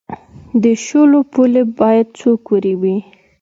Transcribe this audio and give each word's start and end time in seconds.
د 0.63 0.65
شولو 0.85 1.19
پولې 1.33 1.63
باید 1.79 2.07
څوک 2.19 2.41
وریبي؟ 2.51 2.97